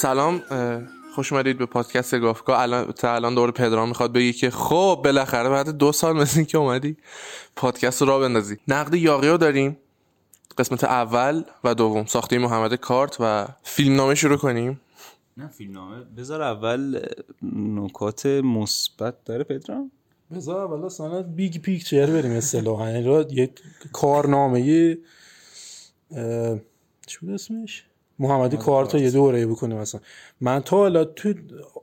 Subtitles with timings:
[0.00, 0.42] سلام
[1.14, 2.62] خوش اومدید به پادکست گافکا.
[2.62, 6.46] الان تا الان دور پدرام می‌خواد بگی که خب بالاخره بعد دو سال مثل این
[6.46, 6.96] که اومدی
[7.56, 8.56] پادکست رو راه بندازی.
[8.68, 9.76] نقد یاغی رو داریم.
[10.58, 12.04] قسمت اول و دوم.
[12.04, 14.80] ساخته محمد کارت و فیلم نامه شروع کنیم.
[15.36, 16.04] نه فیلمنامه.
[16.16, 17.00] بذار اول
[17.52, 19.90] نکات مثبت داره پدرام.
[20.34, 22.90] بذار اول اصلا big picture بریم اصطلاحا.
[22.90, 23.50] یعنی یه
[23.92, 24.98] کارنامه
[27.06, 27.84] چی بود اسمش؟
[28.20, 30.00] محمدی کارتو یه دوره بکنیم مثلا.
[30.40, 31.34] من تا حالا تو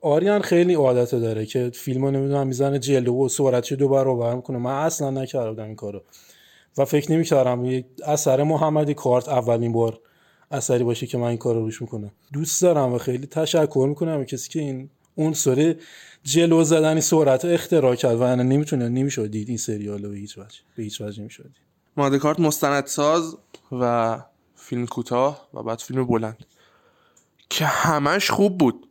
[0.02, 4.58] آریان خیلی عادت داره که فیلم رو نمی‌دونم می‌زنه جلو و سرعتش دو برابر می‌کنه
[4.58, 6.02] من اصلا نکردم این کارو.
[6.78, 10.00] و فکر نمی‌کردم یه اثر محمدی کارت اولین بار
[10.52, 12.12] اثری باشه که من این کار رو روش می‌کنم.
[12.34, 15.76] دوست دارم و خیلی تشکر می‌کنم کسی که این اون سره
[16.24, 20.18] جلو زدنی سرعت رو اختراع کرد و انا نمی‌تونه نمی‌شد دید این سریال رو به
[20.18, 21.68] هیچ وجه به هیچ وجه نمی‌شد دید.
[21.98, 23.38] محمد کارت مستندساز
[23.72, 24.20] و
[24.58, 26.46] فیلم کوتاه و بعد فیلم بلند.
[27.50, 28.88] که همش خوب بود.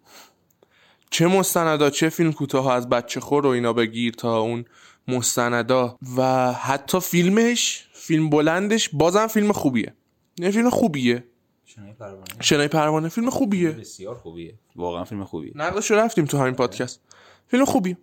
[1.11, 4.65] چه مستندا چه فیلم کوتاه از بچه خور و اینا بگیر تا اون
[5.09, 5.99] مستندا.
[6.17, 9.95] و حتی فیلمش فیلم بلندش بازم فیلم خوبیه.
[10.39, 11.25] نه فیلم خوبیه.
[11.65, 12.25] شنای پروانه.
[12.41, 13.71] شنای پروانه فیلم خوبیه.
[13.71, 14.55] بسیار خوبیه.
[14.77, 15.53] واقعا فیلم خوبیه.
[15.55, 17.01] نقدش رو رفتیم تو همین پادکست.
[17.49, 17.97] فیلم خوبی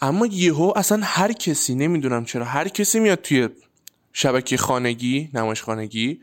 [0.00, 3.48] اما یهو اصلا هر کسی نمی‌دونم چرا هر کسی میاد توی
[4.12, 6.20] شبکه خانگی نمایش خانگی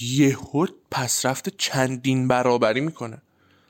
[0.00, 3.22] یهو پسرفت چندین برابری می‌کنه.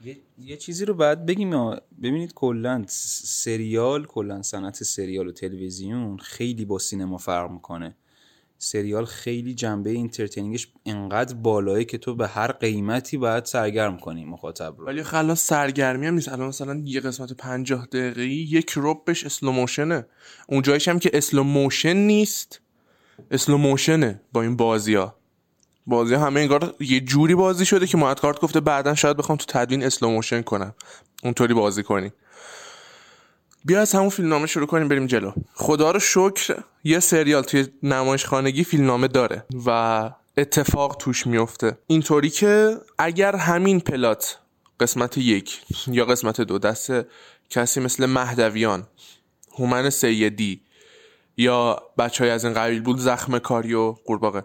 [0.05, 1.81] یه, یه چیزی رو باید بگیم آه.
[2.03, 7.97] ببینید کلا سریال کلا صنعت سریال و تلویزیون خیلی با سینما فرق می‌کنه.
[8.59, 14.75] سریال خیلی جنبه اینترتینینگش انقدر بالایه که تو به هر قیمتی باید سرگرم کنی مخاطب
[14.79, 14.87] رو.
[14.87, 16.29] ولی الان سرگرمی هم نیست.
[16.29, 20.07] الان مثلا یه قسمت پنجاه دقیقه یک ربش slow motion ه
[20.49, 22.61] اون جایش هم که slow motion نیست
[23.31, 25.16] slow motion ه با این بازی ها
[25.87, 29.45] بازی همه انگار یه جوری بازی شده که ممد کارت گفته بعدا شاید بخوام تو
[29.49, 30.75] تدوین slow motion کنم.
[31.23, 32.13] اونطوری بازی کنی.
[33.65, 35.33] بیا از همون فیلمنامه شروع کنیم بریم جلو.
[35.55, 41.79] خدا رو شکر یه سریال توی نمایش خانگی فیلمنامه داره و اتفاق توش میفته.
[41.87, 44.39] اینطوری که اگر همین پلات
[44.81, 46.93] قسمت یک یا قسمت دو دست
[47.51, 48.87] کسی مثل مهدویان
[49.59, 50.61] هومن سیدی
[51.37, 54.45] یا بچه های از این قبیل بود زخم کاری و قورباغه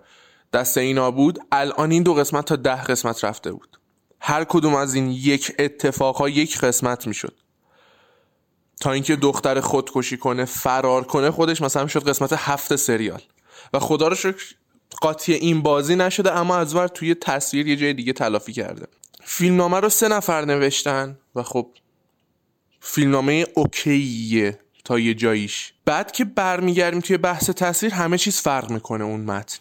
[0.53, 3.79] دست اینا بود الان این دو قسمت تا ده قسمت رفته بود.
[4.19, 7.33] هر کدوم از این یک اتفاق ها یک قسمت می‌شد.
[8.81, 13.21] تا اینکه دختر خودکشی کنه فرار کنه خودش مثلا شد قسمت هفت سریال.
[13.73, 14.55] و خدا رو شکر
[15.01, 18.87] قاطی این بازی نشده اما از ور توی تصویر یه جای دیگه تلافی کرده.
[19.23, 21.67] فیلمنامه رو سه نفر نوشتن و خب
[22.79, 25.73] فیلمنامه اوکیه تا یه جاییش.
[25.85, 29.59] بعد که برمیگردیم توی بحث تصویر همه چیز فرق می‌کنه اون متن.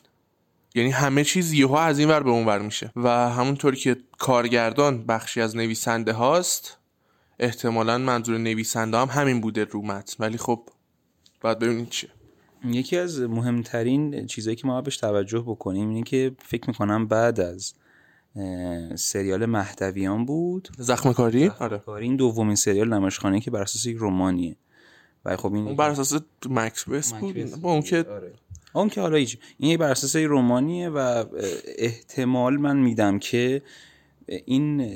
[0.75, 2.93] یعنی همه چیز یهو از این ور به اون ور میشه.
[2.97, 6.77] و همونطوری که کارگردان بخشی از نویسنده هاست
[7.39, 10.15] احتمالا منظور نویسنده هم همین بوده رو متن.
[10.19, 10.69] ولی خب
[11.41, 12.11] باید ببینید چیه.
[12.65, 17.75] یکی از مهمترین چیزهایی که ما بهش توجه بکنیم اینه که فکر می‌کنم بعد از
[18.95, 20.69] سریال مهدویان بود.
[20.79, 21.79] زخم کاری آره.
[21.79, 24.57] کاری این دومین سریال نمایشخانه که بر اساس یک رمانیه.
[25.25, 28.33] و خب این اون بر اساس مکس وست بود با اون که آره.
[28.73, 31.25] اون که حالا هیچ این بر اساس یه رمانیه و
[31.79, 33.63] احتمال من میدم که
[34.27, 34.87] این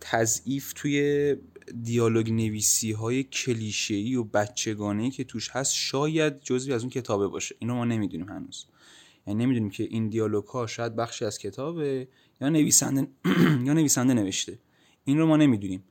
[0.00, 1.36] تضعیف توی
[1.82, 7.54] دیالوگ نویسی های کلیشه‌ای و بچگانه که توش هست شاید جزوی از اون کتابه باشه.
[7.58, 8.66] اینو ما نمی‌دونیم هنوز.
[9.26, 12.08] یعنی نمی‌دونیم که این دیالوگ ها شاید بخشی از کتابه
[12.40, 13.06] یا نویسنده
[13.66, 14.58] یا نویسنده نوشته.
[15.04, 15.84] این رو ما نمی‌دونیم.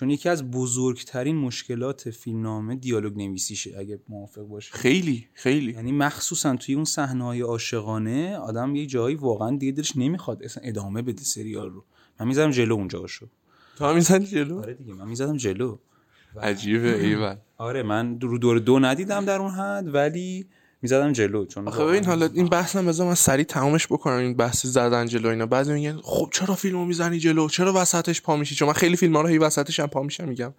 [0.00, 5.72] چون یکی از بزرگترین مشکلات فیلمنامه دیالوگ نویسیشه اگه موافق باشه خیلی خیلی.
[5.72, 10.62] یعنی مخصوصا توی اون صحنه های عاشقانه آدم یه جایی واقعا دیگه دلش نمی‌خواد اصلا
[10.66, 11.84] ادامه بده سریال رو.
[12.20, 13.26] من می‌ذارم جلو اونجاشو
[13.76, 15.78] تو هم می‌زنی جلو؟ آره دیگه من می‌زدم جلو.
[16.42, 17.36] عجیبه ایول.
[17.56, 20.46] آره من رو دور دو ندیدم در اون حد ولی
[20.82, 24.66] می‌زدم جلو چون آخه ببین حالا این بحثم بذار من سریع تمامش بکنم این بحث
[24.66, 25.46] زدن جلو اینا.
[25.46, 29.16] بعضی میگن خب چرا فیلمو می‌زنی جلو؟ چرا وسطش پا میشی؟ چون من خیلی فیلم
[29.16, 30.54] ها رو هی وسطش هم پا میشم میگم.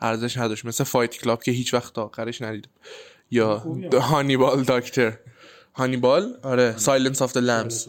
[0.00, 0.64] ارزش نداشت.
[0.64, 2.70] مثل Fight Club که هیچ وقت تا آخرش ندیدم.
[3.30, 5.12] یا هانیبال doctor
[5.74, 6.74] هانیبال آره.
[6.76, 7.88] Silence of the Lambs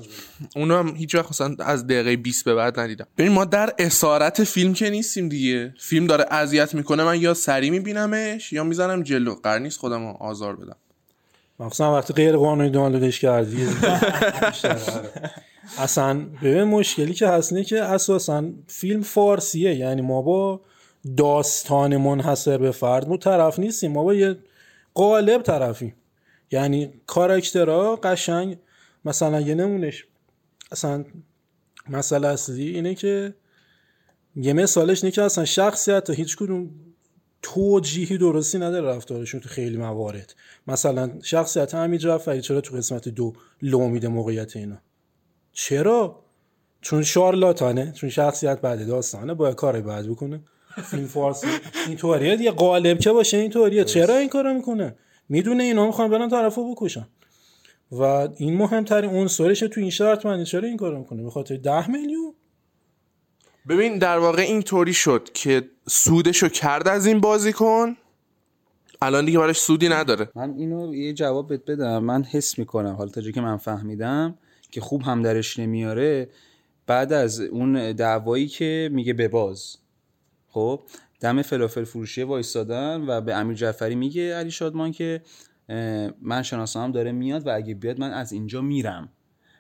[0.55, 3.07] اونو هم هیچ وقت مثلا از دقیقه 20 به بعد ندیدم.
[3.17, 5.73] ببین ما در اسارت فیلم که نیستیم دیگه.
[5.79, 7.03] فیلم داره اذیت می‌کنه.
[7.03, 9.35] من یا سری میبینمش یا می‌زنم جلو.
[9.35, 10.75] قرار نیست خودم رو آزار بدم.
[11.59, 13.67] مخصوصا وقتی غیر قانونی دانلودش کردی.
[15.77, 19.75] اصلا ببین مشکلی که هست اینه که اساسا فیلم فارسیه.
[19.75, 20.61] یعنی ما با
[21.17, 23.91] داستان منحصر به فرد مو طرف نیستیم.
[23.91, 24.37] ما با یه
[24.93, 25.95] قالب طرفیم.
[26.51, 28.57] یعنی کاراکترها قشنگ
[29.05, 30.05] مثلا یه نمونش
[30.71, 31.05] اصلا
[31.89, 33.33] مسئله اصلی اینه که
[34.35, 36.69] یه مثالش اینه که اصلا شخصیت هیچ کدوم
[37.41, 40.35] توجیهی درستی نداره رفتارشون تو خیلی موارد.
[40.67, 44.77] مثلا شخصیت همین جعفری چرا تو قسمت دو لو میده موقعیت اینا؟
[45.51, 46.19] چرا؟
[46.81, 50.41] چون شارلاتانه چون شخصیت بعد داستانه باید کار بعد بکنه.
[50.83, 51.47] فیلم فارسی.
[51.87, 52.51] اینطوریه دیگه.
[52.51, 53.83] قالب که باشه اینطوریه.
[53.83, 54.95] چرا این کارو می‌کنه؟
[55.29, 57.07] می‌دونه اینا می‌خوان برن طرفو بکشن.
[57.91, 58.01] و
[58.37, 62.33] این مهمترین عنصرش تو این شرط من چرا این کارو می‌کنه؟ به خاطر 10 میلیون؟
[63.69, 67.95] ببین در واقع این طوری شد که سودشو کرد از این بازیکن.
[69.01, 70.29] الان دیگه براش سودی نداره.
[70.35, 72.03] من اینو یه جواب بهت بدم.
[72.03, 74.37] من حس می‌کنم حالا تا که من فهمیدم
[74.71, 76.29] که خوب هم درش نمیاره
[76.87, 79.77] بعد از اون دعوایی که میگه بباز
[80.47, 80.81] خب
[81.19, 85.21] دم فلافل فروشی وایستادن و به امیر جعفری میگه علی شادمان که
[86.21, 89.09] من شناسنامه داره میاد و اگه بیاد من از اینجا میرم.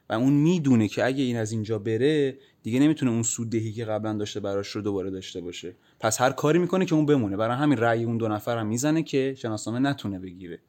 [0.09, 4.13] و اون می‌دونه که اگه این از اینجا بره دیگه نمی‌تونه اون سوددهی که قبلا
[4.13, 5.75] داشته براش رو دوباره داشته باشه.
[5.99, 7.37] پس هر کاری می‌کنه که اون بمونه.
[7.37, 10.59] برای همین رأی اون دو نفر هم می‌زنه که شناسنامه نتونه بگیره.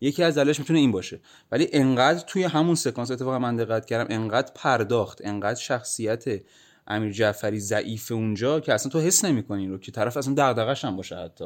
[0.00, 1.20] یکی از دلایلش می‌تونه این باشه.
[1.52, 6.24] ولی انقدر توی همون سکانس اتفاقا من دقت کردم انقدر پرداخت انقدر شخصیت
[6.86, 10.96] امیر جعفری ضعیف اونجا که اصلا تو حس نمی‌کنی رو که طرف اصلا دغدغش هم
[10.96, 11.44] باشه حتی.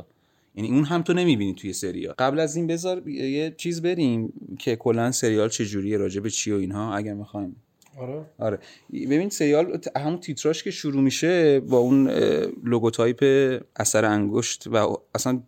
[0.56, 2.14] یعنی اون هم تو نمی‌بینی توی سریال.
[2.18, 6.56] قبل از این بذار یه چیز بریم که کلا سریال چجوریه راجع به چی و
[6.56, 7.56] اینها اگر می‌خوایم.
[7.98, 8.26] آره.
[8.38, 8.58] آره.
[8.92, 12.08] ببین سریال همون تیتراش که شروع میشه با اون
[12.64, 13.24] logotype
[13.76, 15.42] اثر انگشت و اصلا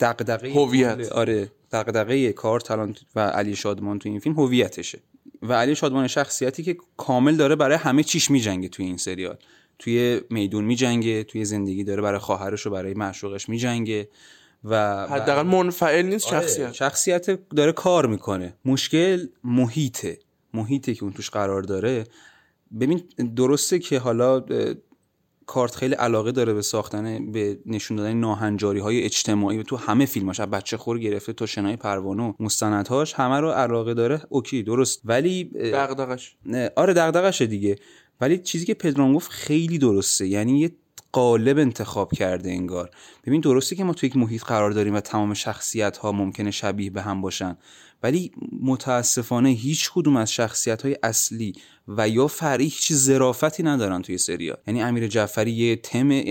[0.00, 1.12] دغدغه هویت.
[1.12, 4.98] آره دغدغه کار talent و علی شادمان تو این فیلم هویتشه.
[5.42, 9.36] و علی شادمان شخصیتی که کامل داره برای همه چیش میجنگه توی این سریال.
[9.78, 14.08] توی میدون میجنگه توی زندگی داره برای خواهرش و برای معشوقش میجنگه.
[14.64, 16.72] و حداقل منفعل نیست آره، شخصیت.
[16.72, 18.54] شخصیت داره کار می‌کنه.
[18.64, 20.18] مشکل محیطه.
[20.54, 22.04] محیطی که اون توش قرار داره.
[22.80, 23.02] ببین
[23.36, 24.44] درسته که حالا
[25.46, 29.62] کارت خیلی علاقه داره به ساختن به نشون دادن ناهنجاری های اجتماعی.
[29.62, 33.94] تو همه فیلماش از بچه خور گرفته تا شنای پروانه و مستندهاش همه رو علاقه
[33.94, 34.20] داره.
[34.28, 35.00] اوکی درست.
[35.04, 36.36] ولی دغدغش
[36.76, 37.76] آره دغدغشه دیگه.
[38.20, 40.26] ولی چیزی که پدرام گفت خیلی درسته.
[40.26, 40.70] یعنی یه
[41.16, 42.90] قالب انتخاب کرده انگار.
[43.26, 46.90] ببین درسته که ما تو یک محیط قرار داریم و تمام شخصیت ها ممکنه شبیه
[46.90, 47.56] به هم باشن
[48.02, 48.32] ولی
[48.62, 51.52] متاسفانه هیچ کدوم از شخصیت های اصلی
[51.88, 56.22] و یا فرعی هیچ ظرافتی ندارن توی سریال یعنی امیر جعفری یه تم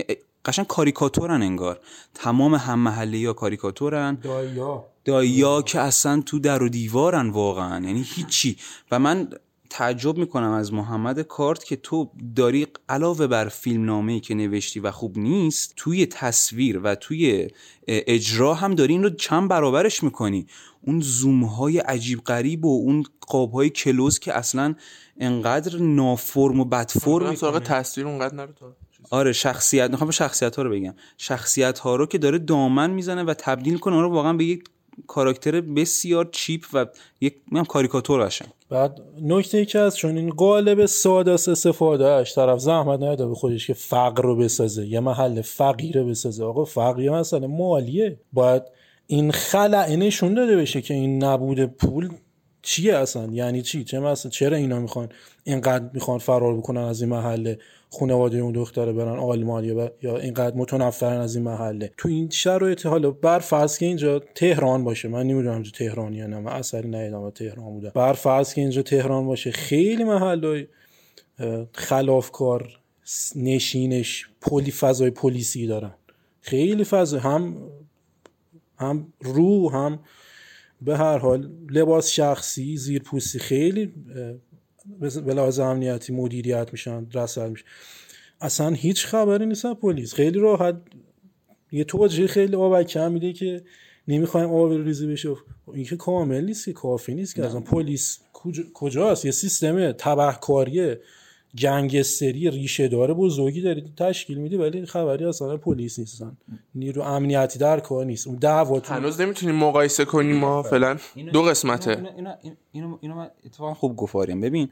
[0.46, 1.80] قشنگ کاریکاتورن انگار.
[2.14, 4.18] تمام هم محله یا کاریکاتورن.
[4.24, 7.86] دایا دایا که اصلا تو در و دیوارن واقعا.
[7.86, 8.58] یعنی هیچی.
[8.92, 9.30] و من
[9.78, 14.92] تعجب می‌کنم از محمد کارت که تو داری علاوه بر فیلم نامه که نوشتی و
[14.92, 17.48] خوب نیست توی تصویر و توی
[17.88, 20.48] اجرا هم داری این رو چند برابرش می‌کنی.
[20.82, 24.76] اون زوم های عجیب غریب و اون قاب های کلوز که اصلا
[25.20, 28.54] انقدر نافرم و بدفرم سراغ تصویر اونقدر نرو
[29.10, 30.94] آره شخصیت می‌خوام شخصیت ها رو بگم.
[31.18, 34.64] شخصیت ها رو که داره دامن می‌زنه و تبدیل کنه اون رو واقعا به یک
[35.08, 36.86] کاراکتر بسیار چیپ و
[37.22, 42.36] یک میگم کاریکاتور قشنگ بعد نکته ای که از چون این قالب ساده است استفادهش
[42.36, 46.44] طرف زحمت نداره به خودش که فقر رو بسازه یه محل فقیره بسازه.
[46.44, 48.20] آقا فقیه مثلا مالیه.
[48.34, 48.64] باید
[49.08, 52.10] این خلع نشون داده بشه که این نبود پول
[52.62, 55.10] چیه اصلا؟ یعنی چی؟ چه مثلا چرا اینا می‌خوان
[55.44, 57.60] اینقدر می‌خوان فرار بکنن از این محله
[58.00, 61.92] خانواده اون دختره برن آلمان یا, یا اینقدر متنفرن از این محله.
[61.98, 65.08] تو این شرایط حالا بر فرض که اینجا تهران باشه.
[65.08, 66.40] من نمی‌دونم اینجا تهران یا نه.
[66.40, 67.90] من اصلا ندیدم تهران بوده.
[67.90, 70.68] بر فرض که اینجا تهران باشه خیلی محله
[71.74, 72.80] خلافکار
[73.36, 75.94] نشینش پلی فضای پلیسی دارن.
[76.42, 77.58] خیلی فضا هم
[78.78, 80.00] هم رو هم
[80.82, 83.94] به هر حال لباس شخصی زیر پوستی خیلی
[85.00, 87.66] به لحاظ امنیتی مدیریت میشن رسد میشن.
[88.42, 90.14] اصلا هیچ خبری نیست از پلیس.
[90.14, 90.76] خیلی راحت
[91.72, 93.64] یه توجه خیلی آبکی هم میده که
[94.08, 95.30] نمی‌خوایم آبرو ریزی بشه.
[95.74, 98.20] این که کامل نیست که کافی نیست که اصلا پلیس
[98.74, 100.96] کجاست؟ یه سیستم تبهکاری
[101.60, 106.38] گنگستری ریشه داره بزرگی داری تشکیل میدی ولی خبری اصلا پلیس نیستن
[106.76, 108.28] نیرو امنیتی در کار نیست.
[108.28, 110.98] اون دعوا هنوز نمی‌تونیم مقایسه کنیم ما فعلا.
[111.34, 111.92] دو قسمته.
[111.92, 114.42] اینو, اینو, اینو, اینو من اتفاقا خوب گفاریم.
[114.42, 114.70] ببین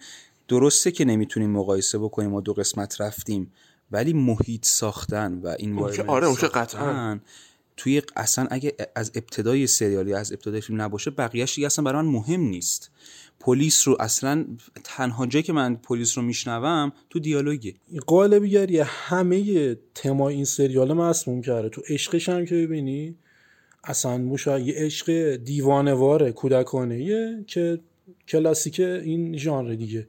[0.48, 3.52] درسته که نمی‌تونیم مقایسه بکنیم ما دو قسمت رفتیم
[3.92, 7.20] ولی محیط ساختن و این آره اون قطعا.
[7.78, 12.02] توی اصلا اگه از ابتدای سریال یا از ابتدای فیلم نباشه بقیه‌اش دیگه اصلا برای
[12.02, 12.92] من مهم نیست.
[13.46, 14.46] پلیس رو اصلا
[14.84, 17.74] تنها جایی که من پلیس رو میشنوم تو دیالوگه.
[18.08, 21.70] قالبیگری همه تما این سریال مسموم کرده.
[21.70, 23.16] تو عشقش هم که ببینی
[23.84, 27.80] اصلا موشا یه عشق دیوانواره کودکانه که
[28.28, 30.08] کلاسیک این ژانر دیگه.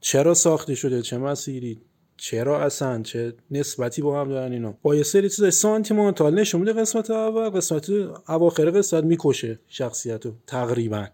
[0.00, 1.80] چرا ساخته شده؟ چه مسیری؟
[2.16, 6.72] چرا اصلا؟ چه نسبتی با هم دارن اینا؟ با یه سری چیزای سانتیمانتال نشون میده
[6.72, 7.90] قسمت اول قسمت
[8.28, 11.06] اواخر قسمت می‌کشه شخصیتو تقریبا.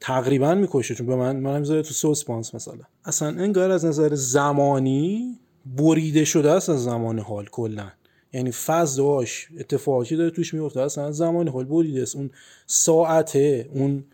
[0.00, 2.84] تقریبا می‌کشه چون به من منم زده تو سوسپانس مثلا.
[3.04, 5.38] اصلا انگار از نظر زمانی
[5.76, 7.90] بریده شده است از زمان حال کلا.
[8.32, 12.16] یعنی فضاش اتفاقی داره توش میفته اصلا زمان حال بریده است.
[12.16, 12.30] اون
[12.66, 14.04] ساعته اون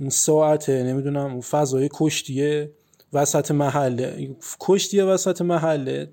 [0.00, 2.70] اون ساعته نمی‌دونم اون فضای کشتیه
[3.12, 4.36] وسط محله.
[4.60, 6.12] کشتیه وسط محله.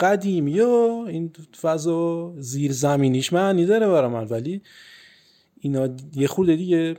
[0.00, 4.24] قدیم یا این فضا زیر زمینیش معنی داره برای من.
[4.24, 4.62] ولی
[5.60, 6.96] اینا یه خورده دیگه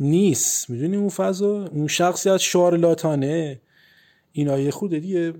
[0.00, 0.70] نیست.
[0.70, 3.60] می‌دونی اون فضا اون شخصیت شارلاتانه
[4.32, 5.34] اینا یه خود دیگه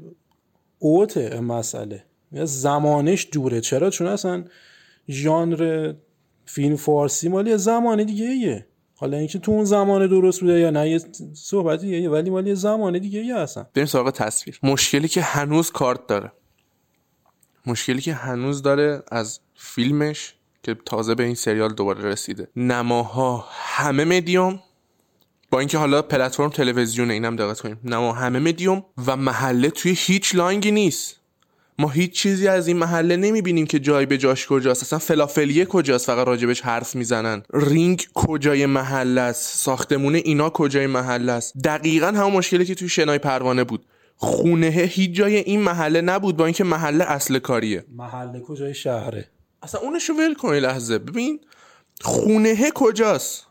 [0.79, 2.05] اوته مسئله.
[2.45, 3.61] زمانش دوره.
[3.61, 4.45] چرا؟ چون اصلا
[5.09, 5.95] ژانر
[6.47, 8.67] فیلم فارسی مالی زمان دیگه ایه.
[8.97, 11.01] حالا اینکه تو اون زمان درست بوده یا نه یه
[11.35, 13.67] صحبتی ولی مالی زمان دیگه ایه اصلا.
[13.75, 14.59] بریم سراغ تصویر.
[14.63, 16.33] مشکلی که هنوز کارت داره.
[17.67, 20.34] مشکلی که هنوز داره از فیلمش
[20.65, 22.49] که تازه به این سریال دوباره رسیده.
[22.57, 24.61] نماها همه مدیوم
[25.51, 27.81] با اینکه حالا پلتفرم تلویزیون اینم دقت کنیم.
[27.85, 31.21] نما همه مدیوم و محله توی هیچ لانگی نیست.
[31.79, 34.83] ما هیچ چیزی از این محله نمی‌بینیم که جای به جاش کجاست.
[34.83, 37.43] اصلا فلافلیه کجاست؟ فقط راجبش حرف می‌زنن.
[37.53, 43.19] رینگ کجای محله است؟ ساختمون اینا کجای محله است؟ دقیقا همون مشکلی که توی شنای
[43.19, 43.87] پروانه بود.
[44.17, 47.85] خونه هیچ جای این محله نبود با اینکه محله اصل کاریه.
[47.97, 49.29] محله کجای شهره؟
[49.65, 50.99] اصلا اونشو ول کن لحظه.
[50.99, 51.41] ببین
[52.01, 53.47] خونه کجاست؟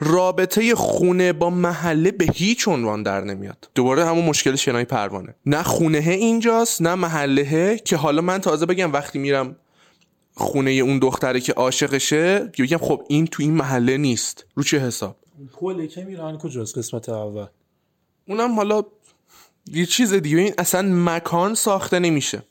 [0.00, 3.70] رابطه خونه با محله به هیچ عنوان در نمیاد.
[3.74, 5.34] دوباره همون مشکل شنای پروانه.
[5.46, 9.56] نه خونه اینجاست نه محله که حالا من تازه بگم وقتی میرم
[10.34, 14.46] خونه اون دختره که عاشقشه بگم خب این تو این محله نیست.
[14.54, 15.16] رو چه حساب؟
[15.52, 17.46] پل که میرن کجاست قسمت اول؟
[18.28, 18.82] اونم حالا
[19.66, 20.38] یه چیز دیگه.
[20.38, 22.42] این اصلا مکان ساخته نمیشه.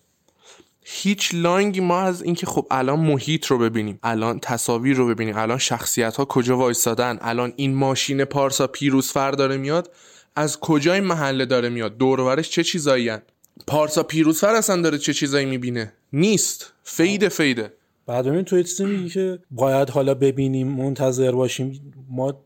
[0.86, 5.58] هیچ لانگی ما از اینکه خب الان محیط رو ببینیم الان تصاویر رو ببینیم الان
[5.58, 9.92] شخصیت ها کجا وایستادن الان این ماشین پارسا پیروزفر داره میاد
[10.36, 13.22] از کجای محله داره میاد؟ دورورش چه چیزایی هن؟
[13.68, 16.74] پارسا پیروزفر اصلا داره چه چیزایی می‌بینه؟ نیست.
[16.84, 17.74] فیده فیده.
[18.06, 21.94] بعد این تو چیزی میگی که باید حالا ببینیم منتظر باشیم.
[22.10, 22.44] ما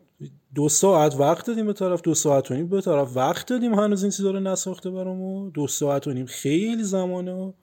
[0.56, 3.17] دو ساعت وقت دادیم به طرف دو ساعت و نیم به طرف.
[3.17, 7.53] وقت دادیم هنوز این چیزا رو نساخته برامو دو ساعت و نیم خیلی زمانه.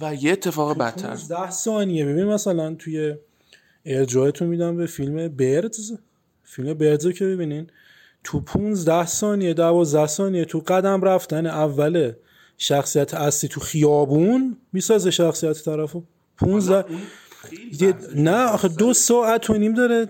[0.00, 1.14] و یه اتفاق بدتر.
[1.28, 2.04] 10 ثانیه.
[2.06, 3.14] ببین مثلا توی
[3.84, 5.92] ارجاعتون میدم به فیلم بردز
[6.44, 7.66] فیلم بردز که ببینین.
[8.24, 12.12] تو 15 ثانیه 12 ثانیه تو قدم رفتن اول
[12.58, 16.02] شخصیت اصلی تو خیابون می‌سازه شخصیت طرفو.
[16.38, 16.84] 15
[18.14, 20.08] نه آخه دو ساعت و نیم داره.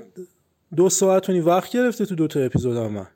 [0.76, 3.06] دو ساعت و نیم وقت گرفته تو دو تا اپیزود هم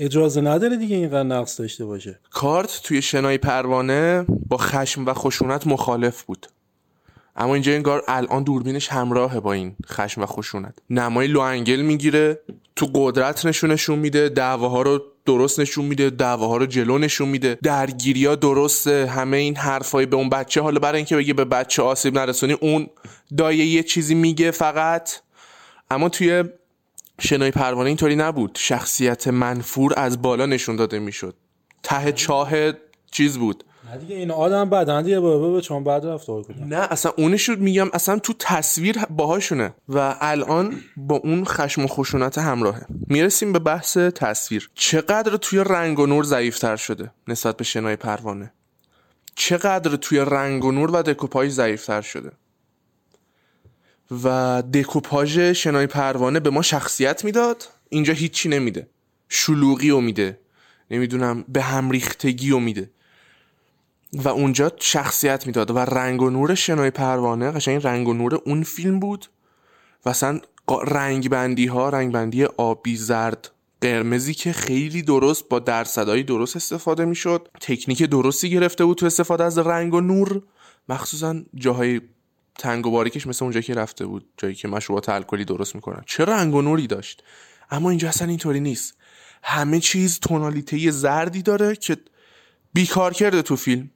[0.00, 2.18] اجازه نداره دیگه اینقدر نقص داشته باشه.
[2.30, 6.46] کارت توی شنای پروانه با خشم و خشونت مخالف بود.
[7.36, 10.74] اما اینجا انگار الان دوربینش همراهه با این خشم و خشونت.
[10.90, 12.40] نمای لو انگل می‌گیره
[12.76, 17.58] تو قدرت نشونشون میده دعواها رو درست نشون میده دعواها رو جلو نشون میده.
[17.62, 21.82] درگیری ها درسته همه این حرفای به اون بچه حالا برای اینکه بگه به بچه
[21.82, 22.86] آسیب نرسونی اون
[23.36, 25.10] دایه یه چیزی میگه فقط.
[25.90, 26.44] اما توی
[27.20, 28.58] شنای پروانه اینطوری نبود.
[28.60, 31.34] شخصیت منفور از بالا نشون داده می‌شد.
[31.82, 32.50] ته چاه
[33.10, 33.64] چیز بود.
[33.90, 37.88] نه دیگه این آدم بدن دیگه به چون بعد رفتار کنه نه اصلا اونش میگم
[37.92, 39.74] اصلا تو تصویر باهاشونه.
[39.88, 42.86] و الان با اون خشم و خشونت همراهه.
[43.06, 44.70] می‌رسیم به بحث تصویر.
[44.74, 48.52] چقدر توی رنگ و نور ضعیفتر شده نسبت به شنای پروانه؟
[49.34, 52.32] چقدر توی رنگ و نور و دکوپاژ ضعیفتر شده؟
[54.24, 57.68] و دکوپاژ شنای پروانه به ما شخصیت می‌داد.
[57.88, 58.88] اینجا هیچی نمیده.
[59.28, 60.38] شلوغی رو میده.
[60.90, 62.90] نمی‌دونم به هم ریختگی رو میده.
[64.12, 68.62] و اونجا شخصیت می‌داد و رنگ و نور شنای پروانه قشنگ رنگ و نور اون
[68.62, 69.26] فیلم بود.
[70.04, 70.40] و اصلا
[70.86, 73.50] رنگ بندی ها رنگ بندی آبی زرد
[73.80, 77.48] قرمزی که خیلی درست با درصدایی درست استفاده می‌شد.
[77.60, 80.42] تکنیک درستی گرفته بود تو استفاده از رنگ و نور.
[80.88, 82.00] مخصوصا جاهای
[82.60, 86.02] تنگ و باریکش مثل اونجا که رفته بود جایی که مشروبات الکلی درست می‌کنن.
[86.06, 87.22] چه رنگ و نوری داشت.
[87.70, 88.94] اما اینجا اصلا اینطوری نیست.
[89.42, 91.96] همه چیز تونالیته زردی داره که
[92.72, 93.90] بیکار کرده تو فیلم.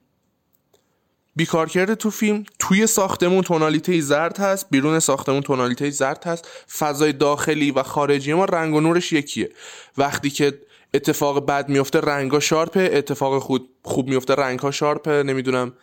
[1.35, 2.43] بیکار کرده تو فیلم.
[2.59, 6.47] توی ساختمون تونالیته زرد هست بیرون ساختمون تونالیته زرد هست.
[6.77, 9.49] فضای داخلی و خارجی ما رنگ و نورش یکیه.
[9.97, 10.61] وقتی که
[10.93, 12.89] اتفاق بد میفته رنگا شارپه.
[12.93, 15.23] اتفاق خود خوب میفته رنگها شارپه.
[15.23, 15.73] نمی‌دونم.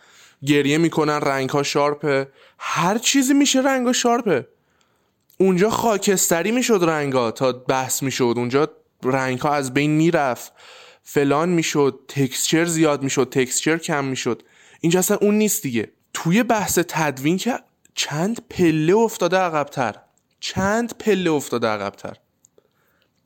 [0.45, 2.27] گریه می‌کنن رنگها شارپه
[2.59, 4.47] هر چیزی میشه رنگا شارپه
[5.37, 8.33] اونجا خاکستری می‌شد رنگا تا بحث می‌شد.
[8.37, 8.69] اونجا
[9.03, 10.53] رنگها از بین می‌رفت.
[11.03, 11.99] فلان می‌شد.
[12.07, 13.29] تکسچر زیاد می‌شد.
[13.31, 14.43] تکسچر کم می‌شد.
[14.81, 15.91] اینجا اصلا اون نیست دیگه.
[16.13, 17.59] توی بحث تدوین که
[17.95, 19.95] چند پله افتاده عقبتر.
[20.39, 22.17] چند پله افتاده عقبتر.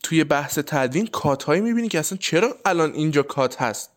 [0.04, 3.92] توی بحث تدوین کات هایی می‌بینی که اصلا چرا الان اینجا کات هست؟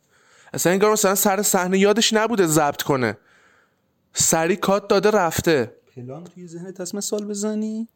[0.52, 3.16] اصلا انگار مثلا سر صحنه یادش نبوده ضبط کنه.
[4.12, 5.76] سری کات داده رفته.
[5.97, 7.88] پلان توی ذهنت هست مثال بزنی؟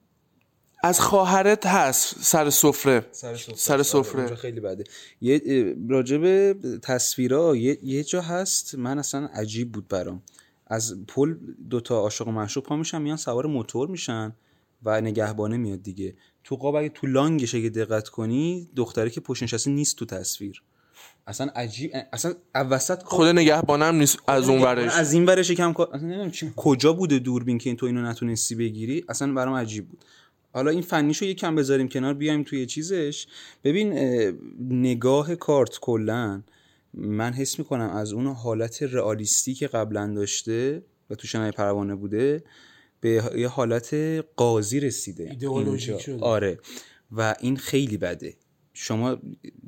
[0.82, 3.06] از خواهرت هست سر سفره.
[3.54, 4.20] سر سفره.
[4.20, 4.84] اونجا خیلی بده
[5.20, 10.22] یه راجب تصویرا یه،, یه جا هست من اصلا عجیب بود برام.
[10.66, 11.34] از پل
[11.70, 14.36] دوتا عاشق و معشوق پا میشن میان سوار موتور میشن
[14.82, 16.14] و نگهبانه میاد دیگه.
[16.44, 20.62] تو قاب اگه تو لانگش اگه دقت کنی دختره که پشت نشسته نیست تو تصویر.
[21.26, 24.92] اصلا عجیب اصلا وسط خود نگهبانم نیست از اون ورش.
[24.92, 28.54] از این ورش یکم اصلا نمی‌دونم چی کجا بوده دوربین که این تو اینو نتونستی
[28.54, 30.04] بگیری؟ اصلا برام عجیب بود.
[30.52, 33.26] حالا این فنیشو یکم بذاریم کنار بیایم توی چیزش.
[33.64, 33.92] ببین
[34.70, 36.42] نگاه کارت کلا
[36.94, 42.44] من حس می‌کنم از اون حالت رئالیستی که قبلا داشته و تو شنای پروانه بوده
[43.00, 43.94] به یه حالت
[44.36, 45.30] قاضی رسیده.
[45.30, 46.20] ایدئولوژیک شده.
[46.20, 46.58] آره.
[47.12, 48.34] و این خیلی بده.
[48.74, 49.18] شما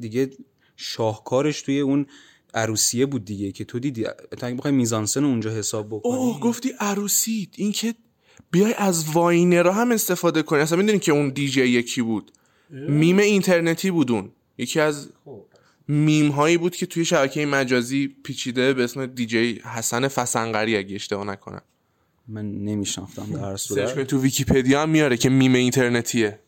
[0.00, 0.30] دیگه
[0.76, 2.06] شاهکارش توی اون
[2.54, 4.04] عروسیه بود دیگه که تو دیدی.
[4.38, 6.12] تا اگه بخوای میزانسن اونجا حساب بکنی.
[6.12, 7.48] اوه گفتی عروسی.
[7.56, 7.94] این که
[8.50, 10.60] بیای از Viner هم استفاده کنی.
[10.60, 12.32] اصلا می‌دونی که اون دیجی یکی بود.
[12.70, 14.30] میم اینترنتی بود اون.
[14.58, 15.08] یکی از
[15.88, 21.24] میم هایی بود که توی شبکه مجازی پیچیده به اسم دیجی حسن فسنقری اگه اشتباه
[21.26, 21.62] نکنم.
[22.28, 26.38] من نمیشناختم در سرچ کنی صورت تو ویکیپدیا هم میاره که میم اینترنتیه.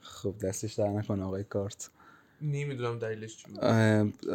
[0.00, 1.90] خب دستش در نکنه آقای کارت.
[2.44, 3.44] نمی‌دونم دلیلش چی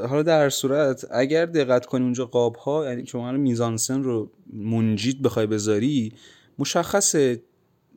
[0.08, 5.22] حالا در صورت اگر دقت کنی اونجا قاب ها یعنی شما الان میزانسن رو منجید
[5.22, 6.14] بخوای بذاری
[6.60, 7.16] مشخص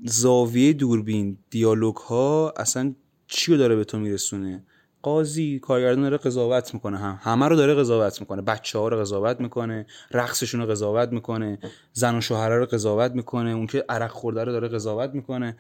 [0.05, 2.95] زاویه دوربین دیالوگ ها اصلا
[3.27, 4.65] چی رو داره به تو میرسونه؟
[5.03, 9.41] قاضی کارگردان داره قضاوت می‌کنه هم همه رو داره قضاوت می‌کنه بچه ها رو قضاوت
[9.41, 11.59] می‌کنه رقصشون رو قضاوت می‌کنه
[11.93, 15.57] زن و شوهره رو قضاوت می‌کنه اون که عرق خورده رو داره قضاوت می‌کنه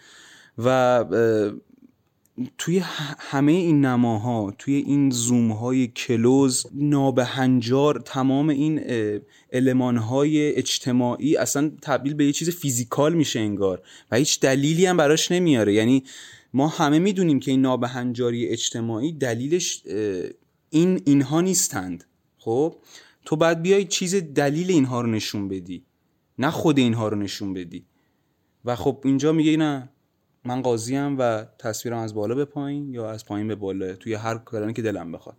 [0.58, 1.04] و
[2.58, 2.82] توی
[3.18, 8.80] همه این نماها توی این زوم های کلوز نابهنجار تمام این
[9.52, 14.96] علمان های اجتماعی اصلا تبدیل به یه چیز فیزیکال میشه انگار و هیچ دلیلی هم
[14.96, 15.74] براش نمیاره.
[15.74, 16.02] یعنی
[16.54, 19.82] ما همه می‌دونیم که این نابهنجاری اجتماعی دلیلش
[20.70, 22.04] این اینها نیستند.
[22.38, 22.76] خب؟
[23.24, 25.84] تو باید بیای چیز دلیل اینها رو نشون بدی
[26.38, 27.84] نه خود اینها رو نشون بدی.
[28.64, 29.88] و خب اینجا میگه نه
[30.44, 34.38] من قاضیم و تصویرم از بالا به پایین یا از پایین به بالا توی هر
[34.38, 35.36] کلمه که دلم بخواد.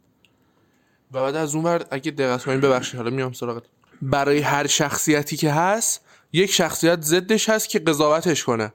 [1.11, 3.63] و بعد از اون ور اگه دقت کنین ببخشید حالا میام سراغت.
[4.01, 8.73] برای هر شخصیتی که هست یک شخصیت ضدش هست که قضاوتش کنه.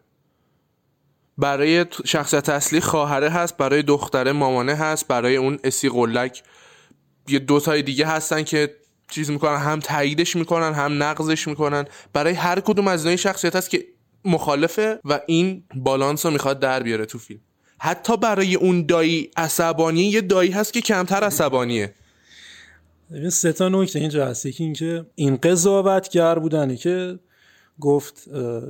[1.39, 6.43] برای شخصیت اصلی خواهره هست برای دختره مامانه هست برای اون اسی قلک.
[7.29, 8.77] یه دو تای دیگه هستن که
[9.11, 11.85] چیز می‌کنن هم تاییدش می‌کنن هم نقضش می‌کنن.
[12.13, 13.87] برای هر کدوم از این شخصیت هست که
[14.25, 17.41] مخالفه و این بالانس رو می‌خواد در بیاره تو فیلم.
[17.79, 21.95] حتی برای اون دایی عصبانی یه دایی هست که کمتر عصبانیه.
[23.11, 24.47] ببین سه تا نکته اینجا هست.
[24.47, 27.19] یکی اینکه این قضاوتگر بودنه که
[27.81, 28.29] گفت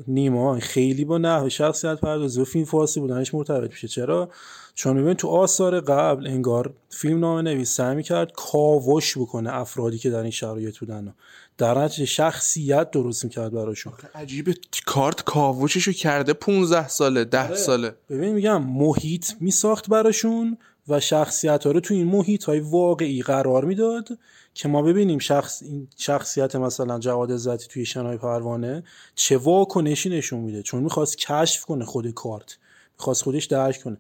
[0.08, 3.88] نیما خیلی با نحو شخصیت پردازی و فیلم فارسی بودنش مرتبط میشه.
[3.88, 4.30] چرا؟
[4.74, 10.11] چون ببین تو آثار قبل انگار فیلم نامه نویس سعی می‌کرد کاوش بکنه افرادی که
[10.11, 11.14] در این شرایط بودن
[11.58, 13.92] در نتیجه شخصیت درست می‌کرد براشون.
[14.14, 14.54] عجیبه
[14.86, 17.94] کارت کاوششو کرده 15 ساله 10 ساله.
[18.10, 23.64] ببین میگم محیط میساخت براشون و شخصیت ها رو تو این محیط های واقعی قرار
[23.64, 24.08] می‌داد
[24.54, 30.40] که ما ببینیم شخص این شخصیت مثلا جواد عزتی توی شنای پروانه چه واکنشی نشون
[30.40, 30.62] میده.
[30.62, 32.58] چون می‌خواست کشف کنه خود کارت
[32.98, 33.98] می‌خواست خودش درک کنه.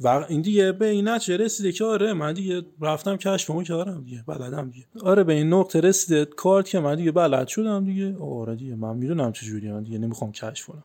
[0.00, 4.24] و این دیگه به این نتیجه رسیده که آره من دیگه رفتم کشفمو کردم دیگه
[4.26, 4.86] بلدم دیگه.
[5.02, 8.16] آره به این نقطه رسیده کارت که من دیگه بلد شدم دیگه.
[8.18, 10.84] آره دیگه من می‌دونم چجوری من دیگه نمی‌خوام کشف کنم.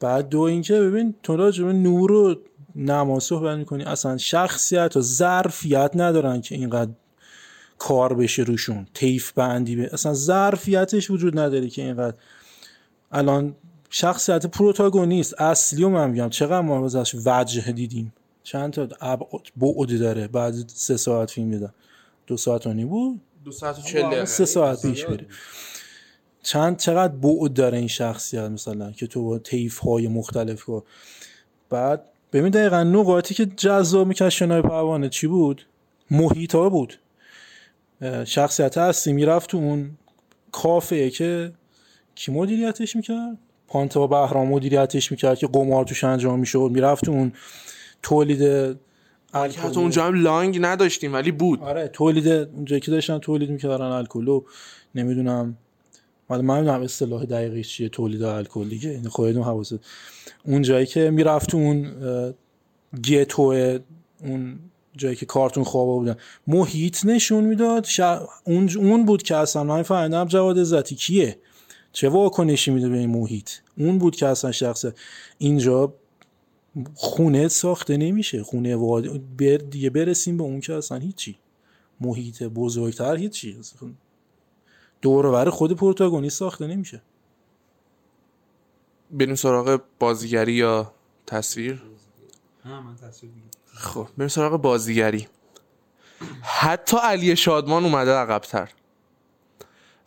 [0.00, 2.34] بعد دو اینکه ببین تو راجع به نور و
[2.76, 6.90] نماز صحبت می‌کنی اصلا شخصیت و ظرفیت ندارن که اینقدر
[7.78, 12.16] کار بشه روشون تیف بندی به اصلا ظرفیتش وجود نداره که اینقدر
[13.12, 13.54] الان
[13.90, 18.12] شخصیت پروتاگونیست اصلی رو من میگم چقدر ما ازش وجه دیدیم؟
[18.44, 18.88] چند تا
[19.56, 20.28] بعد داره.
[20.28, 21.74] بعد سه ساعت فیلم دیدم.
[22.26, 22.88] دو ساعت و نیم.
[22.88, 25.26] بود دو ساعت و چل سه ساعت پیش بره
[26.42, 30.82] چند چقدر بعد داره این شخصیت مثلا که تو با تیف های مختلف کن
[31.70, 35.66] بعد ببین دقیقا نقاطی که جذاب می‌کرد شنای پروانه چی بود؟
[36.10, 36.98] محیط ها بود
[38.24, 39.90] شخصیت اصلی می‌رفت تو اون
[40.52, 41.52] کافه که
[42.14, 46.70] کی مدیریتش می‌کرد؟ پانتا بهرام مدیریتش می‌کرد که قمار توش انجام می‌شد.
[46.72, 47.32] می‌رفت تو اون
[48.04, 51.60] تولید حتی الکل اونجا هم لانگ نداشتیم ولی بود.
[51.60, 54.44] آره تولید اونجایی که داشتن تولید می‌کردن الکل و
[54.94, 55.56] نمی‌دونم.
[56.28, 58.90] من نمی‌دونم اصطلاح دقیقی چیه تولید الکل دیگه.
[58.90, 59.78] این خودتون حواست
[60.44, 61.92] اون جایی که می‌رفت تو اون
[63.04, 63.42] گتو
[64.20, 64.58] اون
[64.96, 66.16] جایی که کارتون خوابا بودن.
[66.46, 67.86] محیط نشون می‌داد.
[68.44, 71.38] اون اون بود که اصلا من فهمیدم جواد عزتی کیه.
[71.92, 74.84] چه واکنشی میده به این محیط؟ اون بود که اصلا شخص
[75.38, 75.94] اینجا
[76.94, 78.42] خونه ساخته نمیشه.
[78.42, 79.36] خونه واد...
[79.36, 81.38] بر دیگه برسیم به اون که اصلا هیچی.
[82.00, 83.56] محیط بزرگتر هیچی.
[83.58, 83.90] اصلا
[85.02, 87.02] دور و بر خود پروتاگونیست ساخته نمیشه.
[89.10, 90.92] بریم سراغ بازیگری یا
[91.26, 91.82] تصویر؟
[92.64, 93.32] نه من تصویر
[93.74, 95.28] خب بریم سراغ بازیگری.
[96.42, 98.70] حتی علی شادمان اومده عقبتر.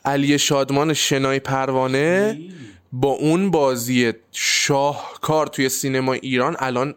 [0.05, 2.39] علی شادمان شنای پروانه
[2.93, 6.95] با اون بازی شاهکار توی سینما ایران الان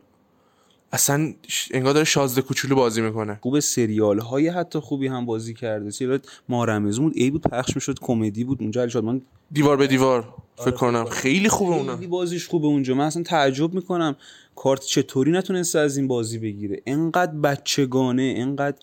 [0.92, 1.35] اصلا
[1.70, 3.38] انگار داره شازده کوچولو بازی می‌کنه.
[3.42, 5.90] خوب سریال های حتی خوبی هم بازی کرده.
[5.90, 8.59] سریال ما رمزون بود ای بود پخش می‌شد کمدی بود.
[8.61, 9.22] اونجا علی شادمان
[9.53, 11.05] دیوار به دیوار فکر کنم.
[11.05, 12.94] خیلی خوبه اونا خیلی بازیش خوبه اونجا.
[12.94, 14.16] من اصلا تعجب می‌کنم
[14.57, 16.83] کارت چطوری نتونسته از این بازی بگیره.
[16.87, 18.76] انقدر بچگانه انقدر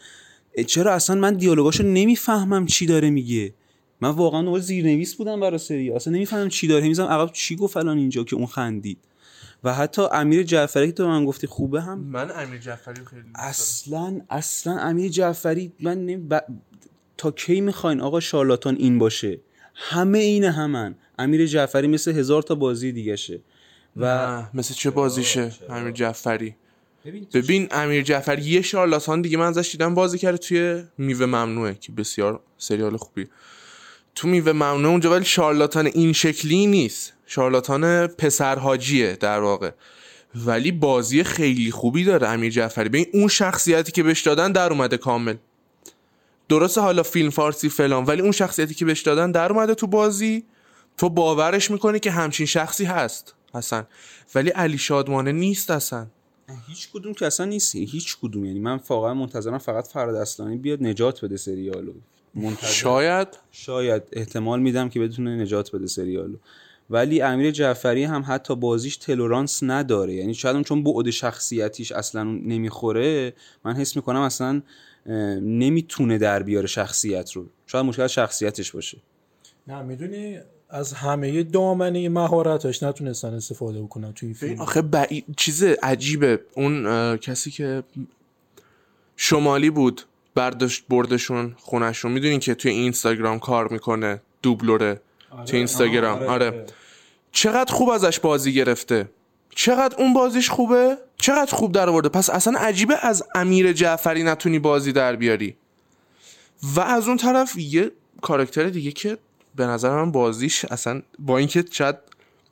[0.68, 3.54] چرا اصلا من دیالوگاشو نمی‌فهمم چی داره میگه.
[4.02, 5.92] من واقعا دنبال زیرنویس بودم برای سری.
[5.92, 6.88] اصلا نمی‌فهمم چی داره.
[6.88, 8.98] می‌زنم عقب چی گفت الان اینجا که اون خندید.
[9.64, 13.22] و حتی امیر جعفری که تو من گفتی خوبه هم من امیر جعفری خیلی.
[13.36, 16.18] اصلا اصلا امیر جعفری من نمی...
[16.18, 16.40] ب...
[17.18, 19.40] تا کی می‌خواین آقا شارلاتان این باشه؟
[19.74, 20.96] همه اینه همن.
[21.20, 23.40] امیر جعفری مثل هزار تا بازی دیگه شه.
[23.96, 26.56] و نه، مثل چه بازیشه؟ امیر جعفری.
[27.34, 31.92] ببین امیر جعفری یه شارلاتان دیگه من ازش دیدم بازی کرده توی میوه ممنوعه که
[31.92, 33.28] بسیار سریال خوبی
[34.18, 37.14] تو میوه ممنوعه اونجا ولی شارلاتان این شکلی نیست.
[37.26, 39.72] شارلاتان پسرهاجیه در واقع.
[40.36, 42.90] ولی بازی خیلی خوبی داره امیر جعفری.
[42.90, 45.36] ببین اون شخصیتی که بهش دادن در اومده کامل.
[46.50, 50.44] درسته حالا فیلم فارسی فلان ولی اون شخصیتی که بهش دادن در اومده تو بازی.
[50.98, 53.86] تو باورش می‌کنی که همچین شخصی هست اصلا
[54.36, 56.08] ولی علی شادمانه نیست اصلا.
[56.68, 57.76] هیچ کدوم که اصلا نیست.
[57.76, 58.46] هیچ کدوم.
[58.46, 61.94] یعنی من واقعا منتظرم فقط فراد اصلانی بیاد نجات بده سریالو.
[62.36, 62.68] منتظر.
[62.68, 63.28] شاید.
[63.52, 64.04] شاید.
[64.12, 66.38] احتمال میدم که بتونه نجات بده سریالو.
[66.90, 70.14] ولی امیر جعفری هم حتی بازیش تلورانس نداره.
[70.14, 73.34] یعنی شاید اون چون بعد شخصیتیش اصلا نمی‌خوره
[73.66, 74.62] من حس می‌کنم اصلا
[75.42, 77.46] نمی‌تونه در بیاره شخصیت رو.
[77.66, 78.98] شاید مشکل شخصیتش باشه.
[79.68, 84.62] نه می‌دونی از همه دامنه مهارتاش نتونستن استفاده بکنن توی فیلم.
[84.62, 86.40] آخه بعید چیز عجیبه.
[86.54, 87.84] اون کسی که
[89.16, 90.02] شمالی بود
[90.38, 95.02] برداشت بردشون خونشون می‌دونین که توی اینستاگرام کار می‌کنه دوبلوره
[95.46, 96.24] توی اینستاگرام.
[96.24, 96.66] آره,
[97.32, 99.10] چقدر خوب ازش بازی گرفته.
[99.56, 102.10] چقدر اون بازیش خوبه؟ چقدر خوب در آورده.
[102.10, 105.56] پس اصلا عجیبه از امیر جعفری نتونی بازی در بیاری.
[106.76, 109.18] و از اون طرف یه کاراکتر دیگه که
[109.56, 111.96] به نظر من بازیش اصلا با اینکه شاید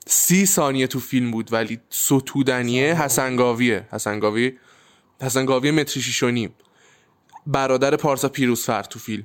[0.06, 3.88] سی ثانیه تو فیلم بود ولی ستودنیه حسنگاویه.
[3.92, 4.52] حسنگاوی
[5.20, 6.54] حسنگاوی متری نیم
[7.46, 9.24] برادر پارسا پیروزفر تو فیلم.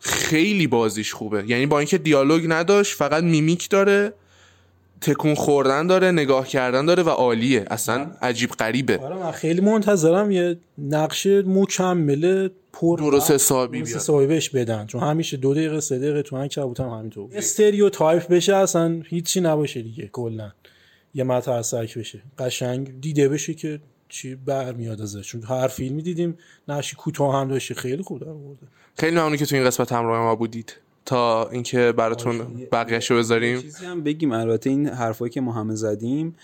[0.00, 1.44] خیلی بازیش خوبه.
[1.46, 4.12] یعنی با اینکه دیالوگ نداشت فقط میمیک داره
[5.00, 7.64] تکون خوردن داره نگاه کردن داره و عالیه.
[7.70, 8.98] اصلا عجیب غریبه.
[8.98, 14.02] آره من خیلی منتظرم یه نقش مکمل پر درست حسابی درست بیاد.
[14.02, 14.86] حسابی بهش بدن.
[14.86, 19.82] چون همیشه دو دقیقه سه دقیقه تو عنکبوت هم همینطور stereotype بشه اصلا هیچی نباشه
[19.82, 20.52] دیگه کلا.
[21.14, 22.22] یه مترسک بشه.
[22.38, 27.74] قشنگ دیده بشه که چی برمیاد ازش؟ چون هر فیلمی دیدیم نقشی کوتاه هم داشته.
[27.74, 28.66] خیلی خوب در آورده.
[28.96, 30.76] خیلی ممنون که تو این قسمت همراه ما بودید.
[31.04, 33.60] تا اینکه براتون بقیه‌شو بذاریم.
[33.60, 34.32] چیزی هم بگیم.
[34.32, 36.36] البته این حرفایی که ما همه زدیم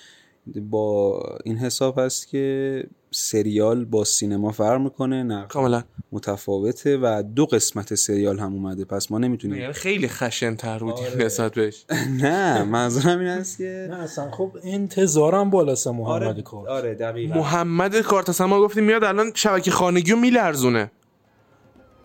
[0.47, 5.83] با این حساب هست که سریال با سینما فرق می‌کنه نه کاملا.
[6.13, 8.85] متفاوته و دو قسمت سریال هم اومده.
[8.85, 11.25] پس ما نمی‌تونیم یعنی خیلی خشن تر بودیم آره.
[11.25, 11.85] نسبت بهش.
[12.23, 17.35] نه منظورم این است که نه اصلا خب انتظارم بالاست محمد کار آره دقیقا.
[17.35, 20.91] محمد کارت اصلا ما گفتیم میاد الان شبکه خانگی رو میلرزونه.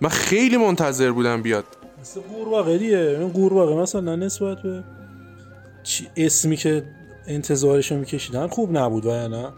[0.02, 1.66] من خیلی منتظر بودم بیاد.
[2.02, 4.84] مثل قورباغه دیگه این قورباغه مثلا نسبت به
[5.84, 6.84] چی اسمی که
[7.30, 9.52] انتظارشو میکشیدن خوب نبود و یا نه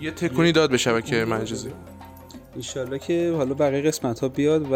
[0.00, 1.70] یه تکونی داد به شبکه مجازی
[2.56, 4.74] ایشالله که حالا بقیه قسمت ها بیاد و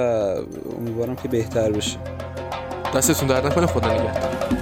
[0.78, 1.98] امیدوارم که بهتر بشه
[2.94, 4.60] دستتون درد نکنه خدا نگهدار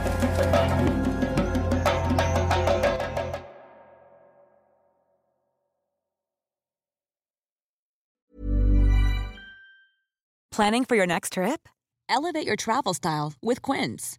[10.59, 11.69] Planning for your next trip?
[12.17, 14.19] Elevate your travel style with Quince.